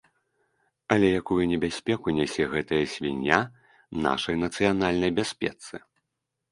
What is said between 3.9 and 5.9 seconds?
нашай нацыянальнай бяспецы?